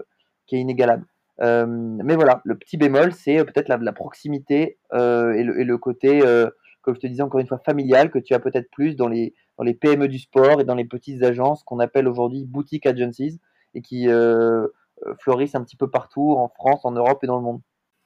[0.48, 1.06] qui est inégalable.
[1.42, 6.22] Euh, mais voilà, le petit bémol, c'est peut-être la, proximité et le, côté,
[6.82, 9.34] comme je te disais encore une fois, familial que tu as peut-être plus dans les,
[9.58, 13.40] dans les PME du sport et dans les petites agences qu'on appelle aujourd'hui boutique agencies
[13.74, 14.68] et qui euh,
[15.06, 17.62] euh, fleurissent un petit peu partout en France, en Europe et dans le monde.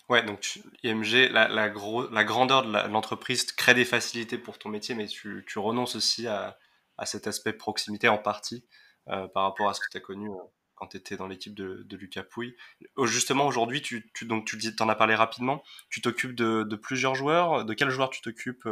[0.09, 1.71] Ouais, donc IMG, la, la,
[2.11, 6.27] la grandeur de l'entreprise crée des facilités pour ton métier, mais tu, tu renonces aussi
[6.27, 6.57] à,
[6.97, 10.29] à, cet aspect proximité en partie euh, par rapport à ce que tu as connu
[10.75, 12.55] quand tu étais dans l'équipe de, Lucas Pouille.
[13.03, 17.65] Justement, aujourd'hui, tu, tu, donc, tu en as parlé rapidement, tu t'occupes de, plusieurs joueurs.
[17.65, 18.67] De quels joueurs tu t'occupes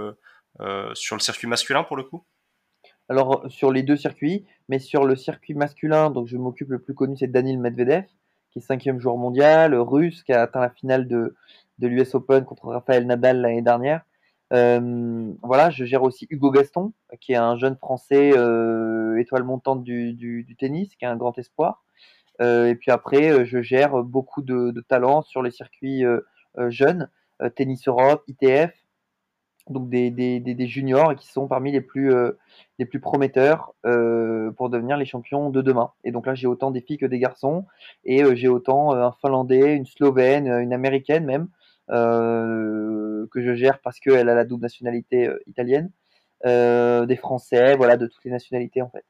[0.94, 2.24] sur le circuit masculin pour le coup?
[3.10, 6.94] Alors sur les deux circuits, mais sur le circuit masculin, donc je m'occupe le plus
[6.94, 8.06] connu, c'est Danil Medvedev,
[8.52, 11.36] qui est cinquième joueur mondial, russe, qui a atteint la finale de,
[11.80, 14.02] de l'US Open contre Rafael Nadal l'année dernière.
[14.54, 19.84] Euh, voilà, je gère aussi Hugo Gaston, qui est un jeune français euh, étoile montante
[19.84, 21.84] du, tennis, qui est un grand espoir.
[22.42, 26.04] et puis après, je gère beaucoup de, talents sur les circuits
[26.70, 27.10] jeunes,
[27.56, 28.74] Tennis Europe, ITF,
[29.70, 32.14] donc des, juniors qui sont parmi les plus,
[32.80, 33.74] les plus prometteurs
[34.56, 35.92] pour devenir les champions de demain.
[36.04, 37.66] Et donc là, j'ai autant des filles que des garçons,
[38.04, 41.48] et j'ai autant un Finlandais, une Slovène, une Américaine même,
[41.90, 45.92] que je gère parce qu'elle a la double nationalité italienne,
[46.46, 49.06] des Français, voilà, de toutes les nationalités en fait.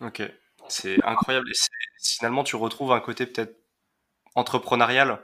[0.00, 0.22] Ok,
[0.68, 1.50] c'est incroyable.
[1.50, 1.54] Et
[2.02, 3.56] finalement, tu retrouves un côté peut-être
[4.34, 5.22] entrepreneurial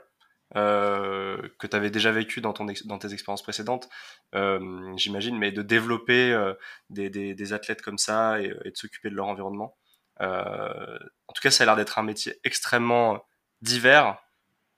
[0.55, 3.89] euh, que tu avais déjà vécu dans, ton dans tes expériences précédentes,
[4.33, 6.53] euh, j'imagine, mais de développer euh,
[6.89, 9.75] des, des, des, athlètes comme ça et, et de s'occuper de leur environnement.
[10.19, 13.25] en tout cas, ça a l'air d'être un métier extrêmement
[13.61, 14.17] divers,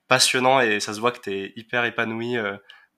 [0.08, 2.36] passionnant et ça se voit que tu es hyper épanoui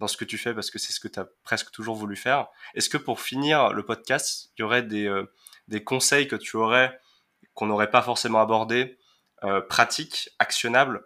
[0.01, 2.17] dans ce que tu fais parce que c'est ce que tu as presque toujours voulu
[2.17, 2.47] faire.
[2.73, 5.09] Est-ce que pour finir le podcast, il y aurait des,
[5.69, 6.99] des conseils que tu aurais
[7.53, 8.97] qu'on n'aurait pas forcément abordé,
[9.69, 11.05] pratiques, actionnables,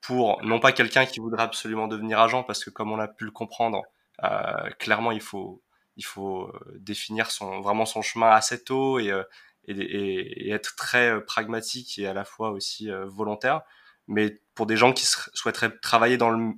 [0.00, 3.24] pour non pas quelqu'un qui voudrait absolument devenir agent, parce que comme on a pu
[3.24, 3.82] le comprendre,
[4.24, 5.62] euh, clairement il faut
[5.96, 9.24] il faut euh, définir son vraiment son chemin assez tôt euh,
[9.64, 13.62] et, et, être très pragmatique et à la fois aussi volontaire.
[14.06, 16.54] Mais pour des gens qui souhaiteraient travailler dans le,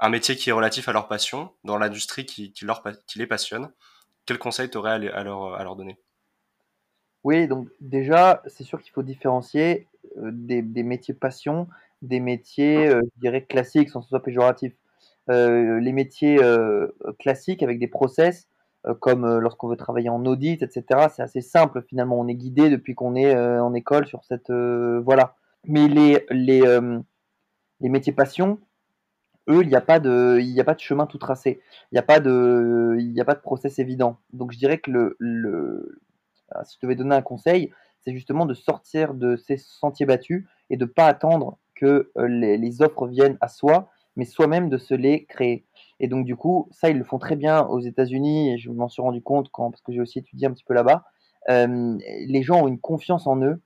[0.00, 3.26] un métier qui est relatif à leur passion, dans l'industrie qui, qui, leur, qui les
[3.26, 3.70] passionne,
[4.26, 5.98] quel conseil tu aurais à, leur, à leur donner?
[7.22, 11.68] Oui, donc déjà, c'est sûr qu'il faut différencier des, des métiers passion
[12.02, 14.72] des métiers, euh, je dirais, classiques, sans que ce soit péjoratif.
[15.28, 18.48] Euh, les métiers euh, classiques avec des process,
[19.00, 22.18] comme lorsqu'on veut travailler en audit, etc., c'est assez simple finalement.
[22.18, 25.36] On est guidé depuis qu'on est en école sur cette voilà.
[25.66, 26.62] Mais les, les,
[27.80, 28.58] les métiers passion,
[29.48, 31.60] eux, il n'y a pas de, il a pas de chemin tout tracé.
[31.90, 34.18] Il n'y a pas de, n'y a pas de process évident.
[34.32, 36.00] Donc je dirais que le, le,
[36.64, 40.76] si je devais donner un conseil, c'est justement de sortir de ces sentiers battus et
[40.76, 45.24] de pas attendre que euh, les, offres viennent à soi, mais soi-même de se les
[45.24, 45.66] créer.
[45.98, 48.88] Et donc du coup, ça, ils le font très bien aux États-Unis, et je m'en
[48.88, 51.04] suis rendu compte quand, parce que j'ai aussi étudié un petit peu là-bas.
[51.48, 53.62] Euh, les gens ont une confiance en eux,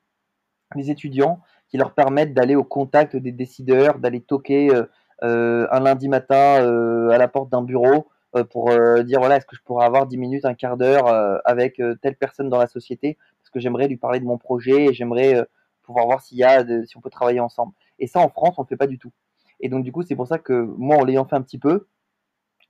[0.77, 4.85] les étudiants, qui leur permettent d'aller au contact des décideurs, d'aller toquer euh,
[5.23, 8.09] un lundi matin à la porte d'un bureau
[8.51, 8.71] pour
[9.05, 11.07] dire voilà, est-ce que je pourrais avoir 10 minutes, un quart d'heure
[11.47, 14.93] avec telle personne dans la société, parce que j'aimerais lui parler de mon projet et
[14.93, 15.47] j'aimerais
[15.83, 17.73] pouvoir voir s'il y a, si on peut travailler ensemble.
[17.99, 19.13] Et ça, en France, on le fait pas du tout.
[19.61, 21.87] Et donc, du coup, c'est pour ça que moi, en l'ayant fait un petit peu,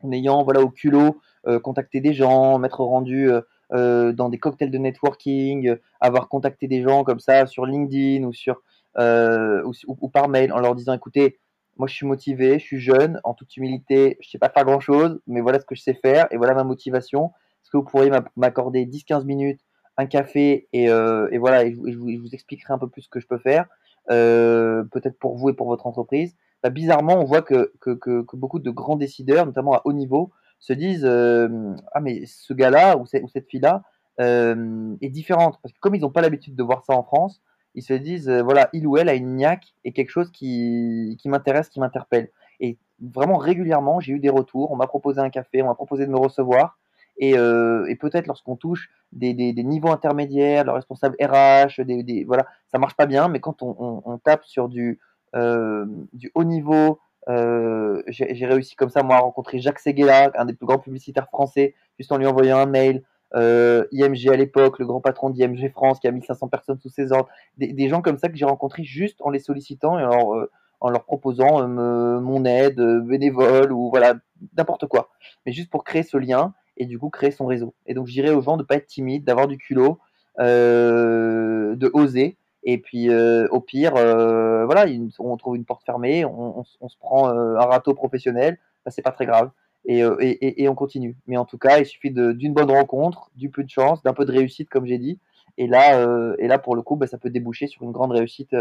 [0.02, 3.40] en ayant, voilà, au culot, euh, contacté des gens, m'être rendu euh,
[3.72, 8.32] euh, dans des cocktails de networking, avoir contacté des gens comme ça sur LinkedIn ou
[8.32, 8.62] sur
[8.96, 11.38] ou, par mail en leur disant, écoutez,
[11.76, 14.80] moi, je suis motivé, je suis jeune, en toute humilité, je sais pas faire grand
[14.80, 17.32] chose, mais voilà ce que je sais faire et voilà ma motivation.
[17.62, 19.60] Est-ce que vous pourriez m'accorder 10-15 minutes,
[19.96, 23.26] un café et, et voilà, et je, vous, expliquerai un peu plus ce que je
[23.26, 23.66] peux faire.
[24.10, 28.36] Euh, peut-être pour vous et pour votre entreprise, bah, bizarrement, on voit que, que, que,
[28.36, 31.48] beaucoup de grands décideurs, notamment à haut niveau, se disent euh,
[31.92, 33.82] Ah, mais ce gars-là ou, ou, cette fille-là
[34.20, 35.58] euh, est différente.
[35.62, 37.40] Parce que comme ils n'ont pas l'habitude de voir ça en France,
[37.74, 41.68] ils se disent Voilà, il ou elle a une niaque et quelque chose qui, m'intéresse,
[41.68, 42.30] qui m'interpelle.
[42.60, 44.70] Et vraiment régulièrement, j'ai eu des retours.
[44.72, 46.78] On m'a proposé un café, on m'a proposé de me recevoir.
[47.16, 52.24] Et, euh, et peut-être lorsqu'on touche des, des, niveaux intermédiaires, le responsable RH, des, des,
[52.24, 53.28] voilà, ça marche pas bien.
[53.28, 54.98] Mais quand on, on, tape sur du,
[55.36, 60.44] euh, du haut niveau, euh, j'ai réussi comme ça moi à rencontrer Jacques Seguela, un
[60.44, 63.02] des plus grands publicitaires français, juste en lui envoyant un mail.
[63.34, 67.12] Euh, IMG à l'époque, le grand patron d'IMG France qui a 1500 personnes sous ses
[67.12, 70.96] ordres, des, gens comme ça que j'ai rencontrés juste en les sollicitant et en leur,
[70.96, 74.14] euh, proposant euh, mon aide bénévole ou voilà
[74.56, 75.10] n'importe quoi,
[75.46, 77.74] mais juste pour créer ce lien et du coup créer son réseau.
[77.86, 79.98] Et donc je dirais aux gens de pas être timide, d'avoir du culot,
[80.38, 82.36] de oser.
[82.62, 84.86] Et puis au pire, voilà,
[85.18, 89.26] on trouve une porte fermée, on, se prend un râteau professionnel, bah, c'est pas très
[89.26, 89.50] grave.
[89.86, 91.16] Et, euh, et, et, et, on continue.
[91.26, 94.24] Mais en tout cas, il suffit d'une bonne rencontre, du peu de chance, d'un peu
[94.24, 95.18] de réussite, comme j'ai dit.
[95.58, 98.12] Et là, euh, et là, pour le coup, bah, ça peut déboucher sur une grande
[98.12, 98.56] réussite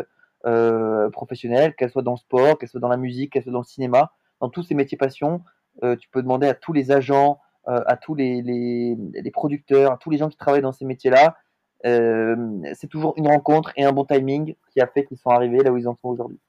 [1.14, 3.66] professionnelle, qu'elle soit dans le sport, qu'elle soit dans la musique, qu'elle soit dans le
[3.66, 5.42] cinéma, dans tous ces métiers passion.
[5.82, 7.39] tu peux demander à tous les agents,
[7.70, 10.84] euh, à tous les, les, les, producteurs, à tous les gens qui travaillent dans ces
[10.84, 11.38] métiers-là.
[11.86, 12.36] Euh,
[12.74, 15.72] c'est toujours une rencontre et un bon timing qui a fait qu'ils sont arrivés là
[15.72, 16.39] où ils en sont aujourd'hui.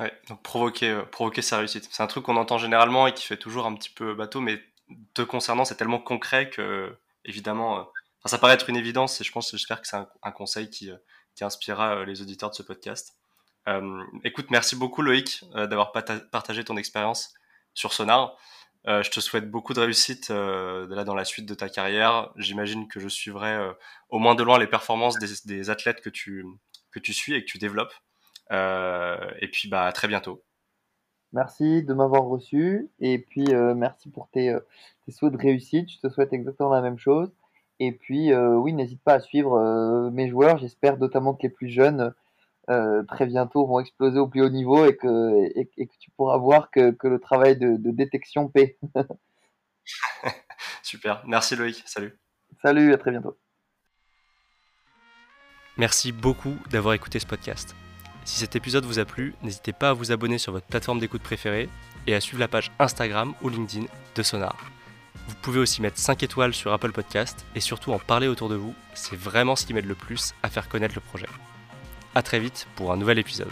[0.00, 1.86] Ouais, donc provoquer, euh, provoquer sa réussite.
[1.90, 4.62] C'est un truc qu'on entend généralement et qui fait toujours un petit peu bateau, mais
[5.14, 7.82] te concernant, c'est tellement concret que, évidemment, euh,
[8.24, 10.90] ça paraît être une évidence et je pense, j'espère que c'est un, conseil qui,
[11.34, 13.14] qui inspirera les auditeurs de ce podcast.
[13.68, 17.34] Euh, écoute, merci beaucoup Loïc d'avoir partagé ton expérience
[17.74, 18.36] sur Sonar.
[18.86, 22.30] je te souhaite beaucoup de réussite dans la suite de ta carrière.
[22.36, 23.58] J'imagine que je suivrai
[24.08, 26.44] au moins de loin les performances des, des, athlètes que tu,
[26.92, 27.94] que tu suis et que tu développes.
[28.52, 30.42] Et puis bah, à très bientôt.
[31.32, 34.54] Merci de m'avoir reçu et puis merci pour tes,
[35.06, 35.90] tes, souhaits de réussite.
[35.90, 37.32] Je te souhaite exactement la même chose.
[37.80, 40.58] Et puis oui, n'hésite pas à suivre mes joueurs.
[40.58, 42.12] J'espère notamment que les plus jeunes
[42.70, 46.36] euh, très bientôt vont exploser au plus haut niveau et que, et, que tu pourras
[46.36, 48.78] voir que, que le travail de, de détection paie.
[50.82, 52.16] Super, merci Loïc, salut.
[52.62, 53.36] Salut, à très bientôt.
[55.76, 57.74] Merci beaucoup d'avoir écouté ce podcast.
[58.24, 61.22] Si cet épisode vous a plu, n'hésitez pas à vous abonner sur votre plateforme d'écoute
[61.22, 61.68] préférée
[62.06, 64.56] et à suivre la page Instagram ou LinkedIn de Sonar.
[65.28, 68.56] Vous pouvez aussi mettre 5 étoiles sur Apple Podcast et surtout en parler autour de
[68.56, 71.28] vous, c'est vraiment ce qui m'aide le plus à faire connaître le projet.
[72.14, 73.50] A très vite pour un nouvel épisode.